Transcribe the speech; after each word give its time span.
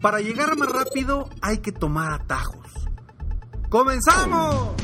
Para 0.00 0.20
llegar 0.20 0.56
más 0.56 0.68
rápido 0.68 1.28
hay 1.40 1.58
que 1.58 1.72
tomar 1.72 2.12
atajos. 2.12 2.66
¡Comenzamos! 3.68 4.74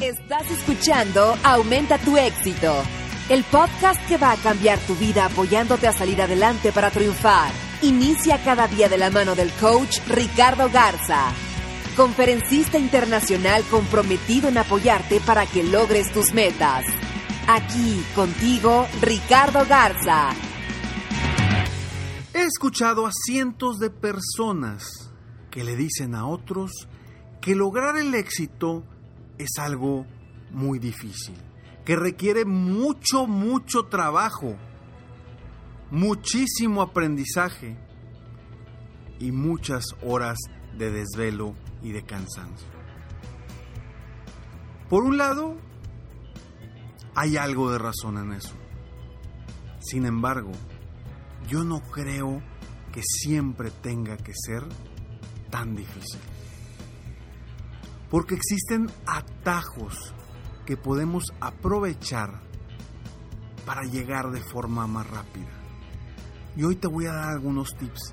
Estás 0.00 0.50
escuchando 0.50 1.36
Aumenta 1.42 1.98
tu 1.98 2.16
éxito, 2.16 2.74
el 3.28 3.42
podcast 3.44 4.00
que 4.06 4.18
va 4.18 4.32
a 4.32 4.36
cambiar 4.36 4.78
tu 4.80 4.94
vida 4.94 5.24
apoyándote 5.24 5.86
a 5.88 5.92
salir 5.92 6.20
adelante 6.22 6.70
para 6.70 6.90
triunfar. 6.90 7.50
Inicia 7.82 8.42
cada 8.44 8.68
día 8.68 8.88
de 8.88 8.98
la 8.98 9.10
mano 9.10 9.34
del 9.34 9.50
coach 9.52 9.98
Ricardo 10.08 10.70
Garza, 10.70 11.32
conferencista 11.96 12.78
internacional 12.78 13.62
comprometido 13.70 14.48
en 14.48 14.58
apoyarte 14.58 15.20
para 15.20 15.44
que 15.46 15.62
logres 15.62 16.12
tus 16.12 16.32
metas. 16.32 16.84
Aquí 17.48 18.04
contigo, 18.14 18.86
Ricardo 19.00 19.66
Garza. 19.66 20.30
He 22.36 22.44
escuchado 22.44 23.06
a 23.06 23.12
cientos 23.24 23.78
de 23.78 23.88
personas 23.88 25.10
que 25.50 25.64
le 25.64 25.74
dicen 25.74 26.14
a 26.14 26.26
otros 26.26 26.70
que 27.40 27.54
lograr 27.54 27.96
el 27.96 28.14
éxito 28.14 28.84
es 29.38 29.58
algo 29.58 30.04
muy 30.50 30.78
difícil, 30.78 31.34
que 31.86 31.96
requiere 31.96 32.44
mucho, 32.44 33.26
mucho 33.26 33.84
trabajo, 33.84 34.54
muchísimo 35.90 36.82
aprendizaje 36.82 37.78
y 39.18 39.32
muchas 39.32 39.86
horas 40.02 40.36
de 40.76 40.90
desvelo 40.90 41.54
y 41.82 41.92
de 41.92 42.04
cansancio. 42.04 42.68
Por 44.90 45.04
un 45.04 45.16
lado, 45.16 45.56
hay 47.14 47.38
algo 47.38 47.72
de 47.72 47.78
razón 47.78 48.18
en 48.18 48.32
eso. 48.34 48.52
Sin 49.80 50.04
embargo, 50.04 50.52
yo 51.48 51.64
no 51.64 51.80
creo 51.80 52.42
que 52.92 53.02
siempre 53.02 53.70
tenga 53.70 54.16
que 54.16 54.32
ser 54.34 54.62
tan 55.50 55.74
difícil. 55.74 56.20
Porque 58.10 58.34
existen 58.34 58.90
atajos 59.06 60.14
que 60.64 60.76
podemos 60.76 61.32
aprovechar 61.40 62.42
para 63.64 63.82
llegar 63.82 64.30
de 64.30 64.40
forma 64.40 64.86
más 64.86 65.08
rápida. 65.08 65.50
Y 66.56 66.64
hoy 66.64 66.76
te 66.76 66.88
voy 66.88 67.06
a 67.06 67.12
dar 67.12 67.28
algunos 67.28 67.76
tips 67.76 68.12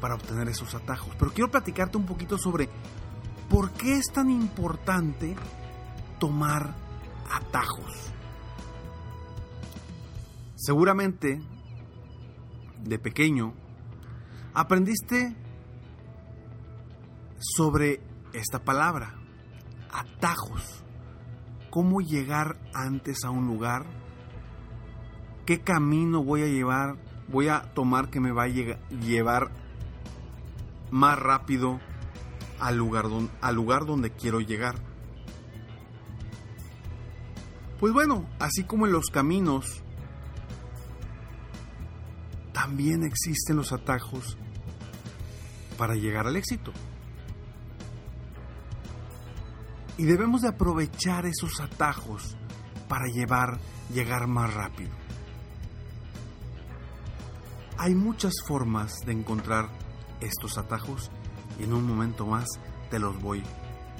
para 0.00 0.14
obtener 0.14 0.48
esos 0.48 0.74
atajos. 0.74 1.14
Pero 1.18 1.32
quiero 1.32 1.50
platicarte 1.50 1.96
un 1.96 2.06
poquito 2.06 2.38
sobre 2.38 2.68
por 3.48 3.70
qué 3.72 3.94
es 3.94 4.06
tan 4.12 4.30
importante 4.30 5.34
tomar 6.18 6.74
atajos. 7.30 8.12
Seguramente 10.56 11.40
de 12.84 12.98
pequeño, 12.98 13.54
aprendiste 14.54 15.34
sobre 17.38 18.00
esta 18.32 18.64
palabra, 18.64 19.14
atajos, 19.92 20.84
cómo 21.70 22.00
llegar 22.00 22.58
antes 22.74 23.24
a 23.24 23.30
un 23.30 23.46
lugar, 23.46 23.86
qué 25.46 25.60
camino 25.60 26.22
voy 26.22 26.42
a 26.42 26.46
llevar, 26.46 26.96
voy 27.28 27.48
a 27.48 27.62
tomar 27.74 28.10
que 28.10 28.20
me 28.20 28.32
va 28.32 28.44
a 28.44 28.48
llevar 28.48 29.50
más 30.90 31.18
rápido 31.18 31.80
al 32.58 32.76
lugar, 32.76 33.06
al 33.40 33.54
lugar 33.54 33.86
donde 33.86 34.10
quiero 34.10 34.40
llegar. 34.40 34.76
Pues 37.78 37.92
bueno, 37.92 38.28
así 38.40 38.64
como 38.64 38.86
en 38.86 38.92
los 38.92 39.06
caminos 39.06 39.82
también 42.68 43.02
existen 43.02 43.56
los 43.56 43.72
atajos 43.72 44.36
para 45.78 45.94
llegar 45.94 46.26
al 46.26 46.36
éxito. 46.36 46.70
Y 49.96 50.04
debemos 50.04 50.42
de 50.42 50.48
aprovechar 50.48 51.24
esos 51.24 51.62
atajos 51.62 52.36
para 52.86 53.06
llevar, 53.06 53.58
llegar 53.90 54.26
más 54.26 54.52
rápido. 54.52 54.90
Hay 57.78 57.94
muchas 57.94 58.34
formas 58.46 58.92
de 59.06 59.12
encontrar 59.12 59.70
estos 60.20 60.58
atajos 60.58 61.10
y 61.58 61.64
en 61.64 61.72
un 61.72 61.86
momento 61.86 62.26
más 62.26 62.48
te 62.90 62.98
los 62.98 63.18
voy 63.22 63.42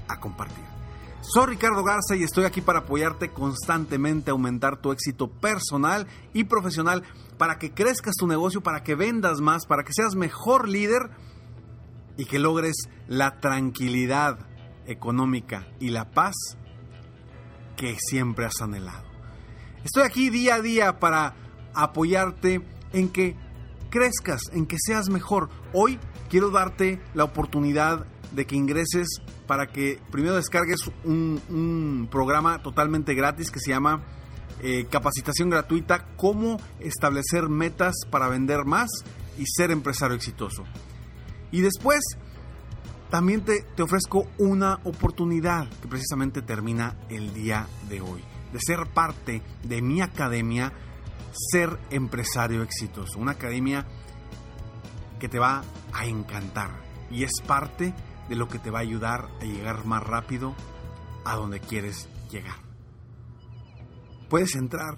a 0.08 0.20
compartir. 0.20 0.64
Soy 1.22 1.46
Ricardo 1.46 1.82
Garza 1.82 2.16
y 2.16 2.22
estoy 2.22 2.44
aquí 2.44 2.60
para 2.60 2.80
apoyarte 2.80 3.30
constantemente 3.30 4.30
a 4.30 4.32
aumentar 4.32 4.76
tu 4.76 4.92
éxito 4.92 5.28
personal 5.28 6.06
y 6.34 6.44
profesional 6.44 7.02
para 7.38 7.58
que 7.58 7.72
crezcas 7.72 8.14
tu 8.16 8.26
negocio, 8.26 8.62
para 8.62 8.82
que 8.82 8.94
vendas 8.94 9.40
más, 9.40 9.66
para 9.66 9.84
que 9.84 9.92
seas 9.92 10.14
mejor 10.14 10.68
líder 10.68 11.10
y 12.16 12.24
que 12.24 12.38
logres 12.38 12.74
la 13.06 13.40
tranquilidad 13.40 14.38
económica 14.86 15.68
y 15.78 15.90
la 15.90 16.10
paz 16.10 16.34
que 17.76 17.96
siempre 17.98 18.44
has 18.44 18.60
anhelado. 18.60 19.06
Estoy 19.84 20.02
aquí 20.02 20.30
día 20.30 20.56
a 20.56 20.60
día 20.60 20.98
para 20.98 21.36
apoyarte 21.74 22.60
en 22.92 23.08
que 23.08 23.36
crezcas, 23.90 24.42
en 24.52 24.66
que 24.66 24.76
seas 24.78 25.08
mejor. 25.08 25.48
Hoy 25.72 25.98
quiero 26.28 26.50
darte 26.50 27.00
la 27.14 27.24
oportunidad 27.24 28.04
de 28.32 28.46
que 28.46 28.56
ingreses 28.56 29.06
para 29.46 29.68
que 29.68 30.00
primero 30.10 30.36
descargues 30.36 30.90
un, 31.04 32.08
programa 32.10 32.62
totalmente 32.62 33.14
gratis 33.14 33.50
que 33.50 33.60
se 33.60 33.70
llama 33.70 34.02
eh, 34.62 34.86
Capacitación 34.90 35.50
Gratuita, 35.50 36.06
cómo 36.16 36.60
establecer 36.80 37.48
metas 37.48 37.94
para 38.10 38.28
vender 38.28 38.64
más 38.64 38.88
y 39.38 39.44
ser 39.46 39.70
empresario 39.70 40.16
exitoso. 40.16 40.64
Y 41.50 41.60
después 41.60 42.00
también 43.10 43.42
te, 43.42 43.62
te 43.74 43.82
ofrezco 43.82 44.28
una 44.38 44.80
oportunidad 44.84 45.68
que 45.80 45.88
precisamente 45.88 46.42
termina 46.42 46.96
el 47.08 47.32
día 47.32 47.66
de 47.88 48.00
hoy, 48.00 48.22
de 48.52 48.58
ser 48.60 48.86
parte 48.86 49.42
de 49.62 49.80
mi 49.80 50.00
academia, 50.00 50.72
ser 51.52 51.78
empresario 51.90 52.62
exitoso. 52.62 53.18
Una 53.18 53.32
academia 53.32 53.86
que 55.18 55.28
te 55.28 55.38
va 55.38 55.62
a 55.92 56.06
encantar 56.06 56.70
y 57.10 57.24
es 57.24 57.40
parte 57.46 57.94
de 58.28 58.36
lo 58.36 58.48
que 58.48 58.58
te 58.58 58.70
va 58.70 58.80
a 58.80 58.82
ayudar 58.82 59.28
a 59.40 59.44
llegar 59.44 59.84
más 59.84 60.02
rápido 60.02 60.54
a 61.24 61.36
donde 61.36 61.60
quieres 61.60 62.08
llegar. 62.30 62.67
Puedes 64.28 64.54
entrar 64.54 64.96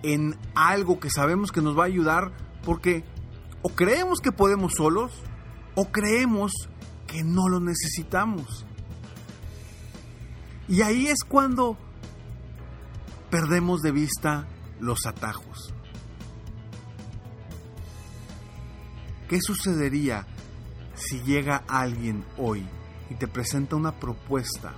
en 0.01 0.39
algo 0.55 0.97
que 1.01 1.09
sabemos 1.09 1.51
que 1.51 1.61
nos 1.61 1.77
va 1.77 1.83
a 1.83 1.87
ayudar 1.87 2.31
porque 2.63 3.03
o 3.63 3.69
creemos 3.69 4.21
que 4.21 4.31
podemos 4.31 4.75
solos 4.77 5.11
o 5.75 5.91
creemos 5.91 6.51
que 7.07 7.23
no 7.23 7.50
lo 7.50 7.59
necesitamos. 7.59 8.65
Y 10.68 10.81
ahí 10.81 11.07
es 11.07 11.23
cuando 11.27 11.77
perdemos 13.29 13.81
de 13.81 13.91
vista 13.91 14.47
los 14.79 15.06
atajos. 15.06 15.73
¿Qué 19.27 19.39
sucedería 19.41 20.27
si 20.95 21.21
llega 21.21 21.63
alguien 21.68 22.25
hoy 22.38 22.65
y 23.09 23.15
te 23.15 23.27
presenta 23.27 23.75
una 23.75 23.94
propuesta 23.94 24.74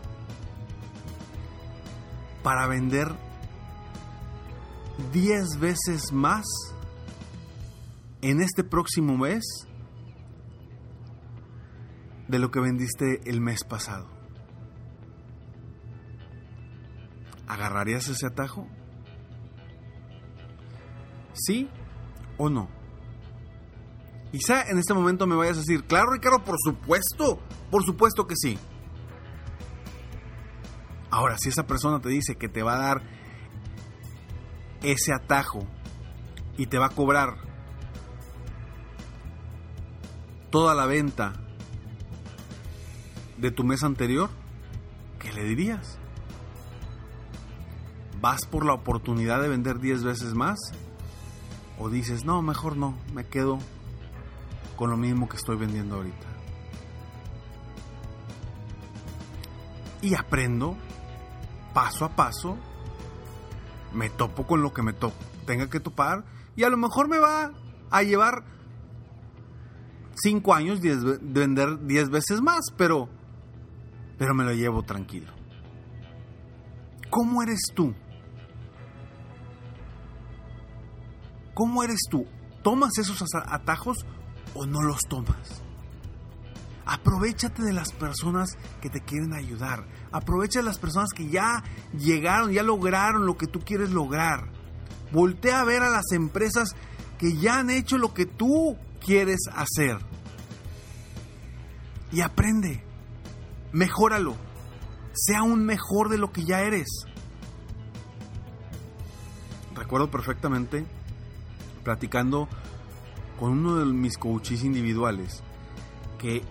para 2.43 2.67
vender 2.67 3.07
10 5.11 5.59
veces 5.59 6.11
más 6.11 6.45
en 8.21 8.41
este 8.41 8.63
próximo 8.63 9.17
mes 9.17 9.43
de 12.33 12.39
lo 12.39 12.49
que 12.49 12.59
vendiste 12.59 13.21
el 13.29 13.41
mes 13.41 13.63
pasado. 13.63 14.07
¿Agarrarías 17.47 18.07
ese 18.07 18.25
atajo? 18.25 18.67
¿Sí 21.33 21.69
o 22.39 22.49
no? 22.49 22.69
Quizá 24.31 24.67
en 24.67 24.79
este 24.79 24.95
momento 24.95 25.27
me 25.27 25.35
vayas 25.35 25.57
a 25.57 25.59
decir, 25.59 25.83
claro 25.83 26.11
Ricardo, 26.11 26.43
por 26.43 26.55
supuesto, 26.59 27.39
por 27.69 27.83
supuesto 27.85 28.25
que 28.25 28.35
sí. 28.35 28.57
Ahora, 31.11 31.37
si 31.37 31.49
esa 31.49 31.67
persona 31.67 32.01
te 32.01 32.09
dice 32.09 32.35
que 32.35 32.49
te 32.49 32.63
va 32.63 32.73
a 32.73 32.79
dar 32.79 33.03
ese 34.81 35.13
atajo 35.13 35.67
y 36.57 36.65
te 36.65 36.79
va 36.79 36.87
a 36.87 36.95
cobrar 36.95 37.37
toda 40.49 40.73
la 40.73 40.87
venta 40.87 41.42
de 43.43 43.51
tu 43.51 43.65
mes 43.65 43.83
anterior, 43.83 44.29
¿qué 45.19 45.33
le 45.33 45.43
dirías? 45.43 45.97
¿Vas 48.21 48.45
por 48.45 48.65
la 48.65 48.71
oportunidad 48.71 49.41
de 49.41 49.49
vender 49.49 49.79
10 49.79 50.05
veces 50.05 50.33
más? 50.33 50.57
¿O 51.77 51.89
dices, 51.89 52.23
no, 52.23 52.41
mejor 52.41 52.77
no, 52.77 52.97
me 53.13 53.25
quedo 53.25 53.59
con 54.77 54.91
lo 54.91 54.95
mismo 54.95 55.27
que 55.27 55.35
estoy 55.35 55.57
vendiendo 55.57 55.97
ahorita? 55.97 56.25
Y 60.01 60.15
aprendo 60.15 60.77
paso 61.73 62.05
a 62.05 62.15
paso, 62.15 62.57
me 63.93 64.09
topo 64.09 64.47
con 64.47 64.61
lo 64.61 64.73
que 64.73 64.83
me 64.83 64.95
tenga 65.45 65.69
que 65.69 65.81
topar 65.81 66.23
y 66.55 66.63
a 66.63 66.69
lo 66.69 66.77
mejor 66.77 67.09
me 67.09 67.19
va 67.19 67.51
a 67.91 68.03
llevar 68.03 68.45
5 70.15 70.53
años 70.53 70.79
de 70.79 70.95
vender 71.21 71.85
10 71.85 72.09
veces 72.09 72.39
más, 72.39 72.71
pero, 72.77 73.09
pero 74.17 74.33
me 74.33 74.43
lo 74.43 74.53
llevo 74.53 74.83
tranquilo. 74.83 75.31
¿Cómo 77.09 77.43
eres 77.43 77.61
tú? 77.73 77.93
¿Cómo 81.53 81.83
eres 81.83 81.99
tú? 82.09 82.25
¿Tomas 82.63 82.97
esos 82.97 83.21
atajos 83.35 84.05
o 84.55 84.65
no 84.65 84.81
los 84.81 85.01
tomas? 85.01 85.61
Aprovechate 86.85 87.63
de 87.63 87.73
las 87.73 87.91
personas 87.91 88.57
que 88.81 88.89
te 88.89 89.01
quieren 89.01 89.33
ayudar. 89.33 89.85
Aprovecha 90.11 90.59
de 90.59 90.65
las 90.65 90.79
personas 90.79 91.09
que 91.15 91.29
ya 91.29 91.63
llegaron, 91.97 92.51
ya 92.51 92.63
lograron 92.63 93.25
lo 93.25 93.37
que 93.37 93.47
tú 93.47 93.59
quieres 93.59 93.91
lograr. 93.91 94.49
Voltea 95.11 95.61
a 95.61 95.65
ver 95.65 95.83
a 95.83 95.89
las 95.89 96.11
empresas 96.11 96.75
que 97.17 97.37
ya 97.37 97.59
han 97.59 97.69
hecho 97.69 97.97
lo 97.97 98.13
que 98.13 98.25
tú 98.25 98.77
quieres 98.99 99.41
hacer. 99.53 99.97
Y 102.11 102.21
aprende. 102.21 102.83
Mejóralo. 103.73 104.35
Sea 105.13 105.43
un 105.43 105.65
mejor 105.65 106.09
de 106.09 106.17
lo 106.17 106.31
que 106.31 106.45
ya 106.45 106.61
eres. 106.61 106.87
Recuerdo 109.75 110.09
perfectamente 110.09 110.85
platicando 111.83 112.47
con 113.37 113.51
uno 113.51 113.77
de 113.77 113.85
mis 113.85 114.17
coaches 114.17 114.63
individuales 114.63 115.43
que 116.17 116.43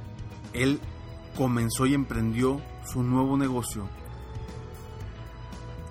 él 0.52 0.78
comenzó 1.36 1.86
y 1.86 1.94
emprendió 1.94 2.60
su 2.84 3.02
nuevo 3.02 3.38
negocio 3.38 3.88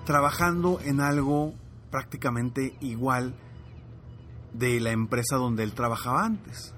trabajando 0.04 0.80
en 0.80 1.00
algo 1.00 1.54
prácticamente 1.90 2.76
igual 2.80 3.34
de 4.52 4.80
la 4.80 4.90
empresa 4.90 5.36
donde 5.36 5.62
él 5.62 5.72
trabajaba 5.72 6.24
antes. 6.24 6.74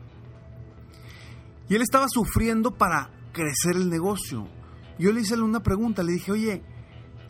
Y 1.69 1.75
él 1.75 1.83
estaba 1.83 2.07
sufriendo 2.09 2.73
para 2.73 3.11
crecer 3.35 3.77
el 3.77 3.91
negocio. 3.91 4.49
Yo 4.99 5.13
le 5.13 5.21
hice 5.21 5.35
una 5.35 5.63
pregunta, 5.63 6.03
le 6.03 6.13
dije, 6.13 6.33
oye, 6.33 6.63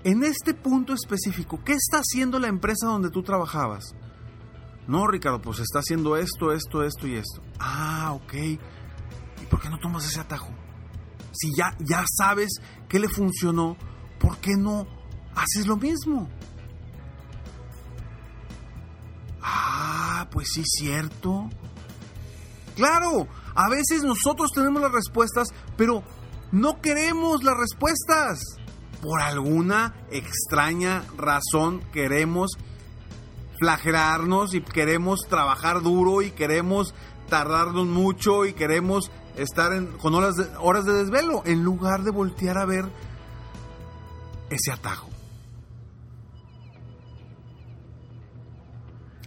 en 0.05 0.23
este 0.23 0.55
punto 0.55 0.93
específico, 0.93 1.65
¿qué 1.65 1.73
está 1.73 1.99
haciendo 1.99 2.39
la 2.39 2.47
empresa 2.47 2.87
donde 2.87 3.11
tú 3.11 3.25
trabajabas? 3.25 3.97
No, 4.87 5.07
Ricardo, 5.07 5.41
pues 5.41 5.61
está 5.61 5.79
haciendo 5.79 6.17
esto, 6.17 6.53
esto, 6.53 6.85
esto 6.85 7.07
y 7.09 7.15
esto. 7.15 7.43
Ah, 7.59 8.13
ok. 8.13 8.35
¿Y 8.35 9.47
por 9.51 9.61
qué 9.61 9.71
no 9.71 9.79
tomas 9.79 10.07
ese 10.07 10.21
atajo? 10.21 10.51
Si 11.33 11.51
ya, 11.57 11.75
ya 11.81 12.05
sabes 12.07 12.61
que 12.87 12.99
le 12.99 13.09
funcionó, 13.09 13.77
¿por 14.21 14.37
qué 14.39 14.57
no 14.57 14.87
haces 15.35 15.67
lo 15.67 15.77
mismo? 15.77 16.29
Ah, 19.41 20.29
pues 20.31 20.49
sí, 20.53 20.63
cierto. 20.65 21.49
Claro, 22.77 23.27
a 23.55 23.69
veces 23.69 24.03
nosotros 24.03 24.51
tenemos 24.53 24.83
las 24.83 24.93
respuestas, 24.93 25.49
pero 25.77 26.03
no 26.53 26.81
queremos 26.81 27.43
las 27.45 27.57
respuestas. 27.57 28.41
Por 29.01 29.21
alguna 29.21 29.95
extraña 30.11 31.05
razón 31.17 31.81
queremos 31.93 32.53
flagelarnos 33.59 34.55
y 34.55 34.63
queremos 34.63 35.21
trabajar 35.29 35.83
duro 35.83 36.23
y 36.23 36.31
queremos 36.31 36.95
tardarnos 37.29 37.87
mucho 37.87 38.45
y 38.45 38.53
queremos 38.53 39.11
estar 39.37 39.73
con 39.99 40.15
horas 40.15 40.37
de, 40.37 40.49
horas 40.59 40.85
de 40.85 40.93
desvelo 40.93 41.43
en 41.45 41.63
lugar 41.63 42.03
de 42.03 42.11
voltear 42.11 42.59
a 42.59 42.65
ver 42.65 42.85
ese 44.51 44.73
atajo. 44.73 45.09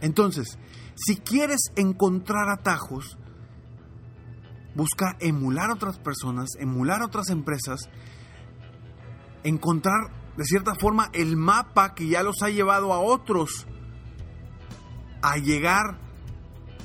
Entonces, 0.01 0.57
si 0.95 1.17
quieres 1.17 1.71
encontrar 1.75 2.49
atajos, 2.49 3.17
busca 4.77 5.17
emular 5.19 5.71
a 5.71 5.73
otras 5.73 5.97
personas, 5.97 6.51
emular 6.59 7.01
a 7.01 7.07
otras 7.07 7.29
empresas, 7.29 7.89
encontrar 9.43 10.11
de 10.37 10.45
cierta 10.45 10.75
forma 10.75 11.09
el 11.13 11.35
mapa 11.35 11.95
que 11.95 12.07
ya 12.07 12.21
los 12.21 12.43
ha 12.43 12.49
llevado 12.49 12.93
a 12.93 12.99
otros 12.99 13.65
a 15.23 15.37
llegar 15.37 15.97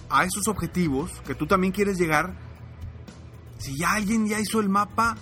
a 0.08 0.24
esos 0.24 0.48
objetivos 0.48 1.10
que 1.26 1.34
tú 1.34 1.46
también 1.46 1.72
quieres 1.72 1.98
llegar 1.98 2.34
si 3.58 3.78
ya 3.78 3.92
alguien 3.92 4.26
ya 4.26 4.40
hizo 4.40 4.58
el 4.58 4.68
mapa, 4.68 5.16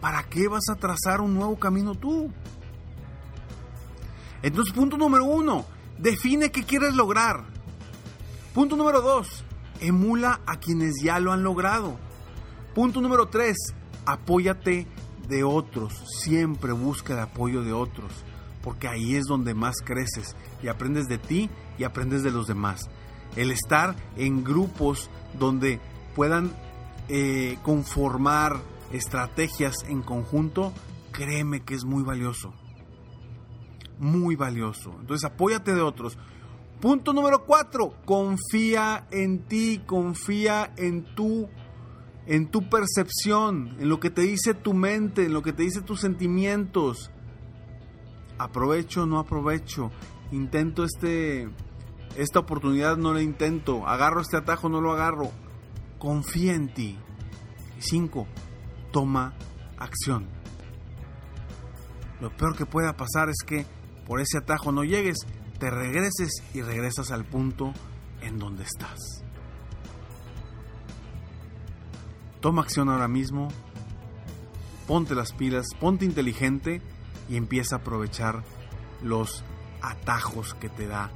¿para 0.00 0.24
qué 0.24 0.48
vas 0.48 0.64
a 0.68 0.74
trazar 0.74 1.20
un 1.20 1.34
nuevo 1.34 1.58
camino 1.60 1.94
tú? 1.94 2.32
Entonces, 4.42 4.74
punto 4.74 4.96
número 4.96 5.24
uno, 5.24 5.64
define 5.96 6.50
qué 6.50 6.64
quieres 6.64 6.94
lograr. 6.94 7.44
Punto 8.52 8.76
número 8.76 9.00
dos, 9.00 9.44
emula 9.80 10.40
a 10.46 10.58
quienes 10.58 10.94
ya 11.02 11.18
lo 11.20 11.32
han 11.32 11.42
logrado. 11.42 11.98
Punto 12.74 13.00
número 13.00 13.26
tres, 13.26 13.56
apóyate 14.06 14.86
de 15.28 15.44
otros. 15.44 15.92
Siempre 16.20 16.72
busca 16.72 17.14
el 17.14 17.20
apoyo 17.20 17.62
de 17.62 17.72
otros. 17.72 18.12
porque 18.62 18.88
ahí 18.88 19.14
es 19.14 19.24
donde 19.24 19.54
más 19.54 19.76
creces 19.82 20.36
y 20.62 20.68
aprendes 20.68 21.06
de 21.06 21.16
ti 21.16 21.48
y 21.78 21.84
aprendes 21.84 22.22
de 22.22 22.30
los 22.30 22.46
demás. 22.46 22.90
El 23.36 23.50
estar 23.50 23.94
en 24.16 24.44
grupos 24.44 25.08
donde 25.38 25.80
puedan 26.14 26.52
eh, 27.08 27.56
conformar 27.62 28.60
estrategias 28.92 29.76
en 29.86 30.02
conjunto, 30.02 30.72
créeme 31.12 31.60
que 31.60 31.74
es 31.74 31.84
muy 31.84 32.02
valioso. 32.02 32.52
Muy 33.98 34.36
valioso. 34.36 34.94
Entonces 35.00 35.24
apóyate 35.24 35.72
de 35.72 35.80
otros. 35.80 36.18
Punto 36.80 37.12
número 37.12 37.44
cuatro, 37.44 37.94
confía 38.04 39.08
en 39.10 39.40
ti, 39.40 39.82
confía 39.84 40.72
en 40.76 41.04
tu, 41.16 41.48
en 42.26 42.48
tu 42.52 42.68
percepción, 42.68 43.76
en 43.80 43.88
lo 43.88 43.98
que 43.98 44.10
te 44.10 44.22
dice 44.22 44.54
tu 44.54 44.74
mente, 44.74 45.24
en 45.24 45.32
lo 45.32 45.42
que 45.42 45.52
te 45.52 45.64
dice 45.64 45.80
tus 45.80 46.00
sentimientos. 46.00 47.10
Aprovecho, 48.38 49.06
no 49.06 49.18
aprovecho. 49.18 49.90
Intento 50.30 50.84
este, 50.84 51.48
esta 52.16 52.38
oportunidad, 52.38 52.96
no 52.96 53.12
la 53.12 53.22
intento. 53.22 53.84
Agarro 53.88 54.20
este 54.20 54.36
atajo, 54.36 54.68
no 54.68 54.80
lo 54.80 54.92
agarro. 54.92 55.32
Confía 55.98 56.54
en 56.54 56.72
ti. 56.72 56.96
Cinco, 57.80 58.28
toma 58.92 59.34
acción. 59.78 60.28
Lo 62.20 62.30
peor 62.36 62.56
que 62.56 62.66
pueda 62.66 62.96
pasar 62.96 63.28
es 63.30 63.42
que 63.44 63.66
por 64.06 64.20
ese 64.20 64.38
atajo 64.38 64.70
no 64.70 64.84
llegues, 64.84 65.18
te 65.58 65.70
regreses 65.70 66.42
y 66.54 66.62
regresas 66.62 67.10
al 67.10 67.24
punto 67.24 67.72
en 68.20 68.38
donde 68.38 68.64
estás. 68.64 69.24
Toma 72.40 72.62
acción 72.62 72.88
ahora 72.88 73.08
mismo, 73.08 73.48
ponte 74.86 75.14
las 75.14 75.32
pilas, 75.32 75.66
ponte 75.80 76.04
inteligente 76.04 76.80
y 77.28 77.36
empieza 77.36 77.76
a 77.76 77.78
aprovechar 77.80 78.44
los 79.02 79.44
atajos 79.82 80.54
que 80.54 80.68
te 80.68 80.86
da 80.86 81.10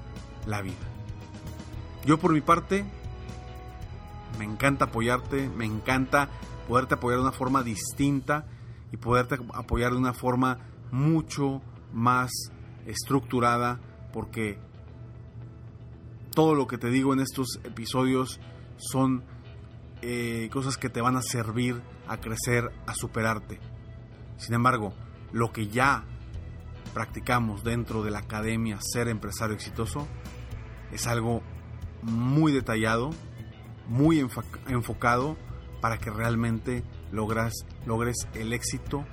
la 0.46 0.62
vida. 0.62 0.74
Yo 2.04 2.18
por 2.18 2.32
mi 2.32 2.40
parte, 2.40 2.84
me 4.38 4.44
encanta 4.44 4.86
apoyarte, 4.86 5.48
me 5.48 5.64
encanta 5.64 6.28
poderte 6.66 6.94
apoyar 6.94 7.18
de 7.18 7.22
una 7.22 7.32
forma 7.32 7.62
distinta 7.62 8.46
y 8.90 8.96
poderte 8.96 9.38
apoyar 9.54 9.92
de 9.92 9.98
una 9.98 10.12
forma 10.12 10.58
mucho 10.90 11.62
más 11.92 12.30
estructurada 12.86 13.80
porque 14.12 14.58
todo 16.34 16.54
lo 16.54 16.66
que 16.66 16.78
te 16.78 16.88
digo 16.88 17.12
en 17.12 17.20
estos 17.20 17.60
episodios 17.64 18.40
son 18.76 19.24
eh, 20.00 20.48
cosas 20.52 20.76
que 20.76 20.88
te 20.88 21.00
van 21.00 21.16
a 21.16 21.22
servir 21.22 21.80
a 22.08 22.18
crecer, 22.18 22.70
a 22.86 22.94
superarte. 22.94 23.60
Sin 24.36 24.54
embargo, 24.54 24.94
lo 25.32 25.52
que 25.52 25.68
ya 25.68 26.04
practicamos 26.92 27.64
dentro 27.64 28.02
de 28.02 28.10
la 28.10 28.20
academia 28.20 28.78
Ser 28.80 29.08
Empresario 29.08 29.54
Exitoso 29.54 30.06
es 30.90 31.06
algo 31.06 31.42
muy 32.02 32.52
detallado, 32.52 33.10
muy 33.88 34.26
enfocado 34.66 35.36
para 35.80 35.98
que 35.98 36.10
realmente 36.10 36.84
logres 37.12 37.54
el 38.34 38.52
éxito, 38.52 39.04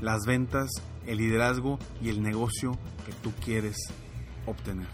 las 0.00 0.26
ventas, 0.26 0.70
el 1.06 1.18
liderazgo 1.18 1.78
y 2.00 2.10
el 2.10 2.22
negocio 2.22 2.72
que 3.04 3.12
tú 3.22 3.32
quieres 3.42 3.76
obtener. 4.46 4.86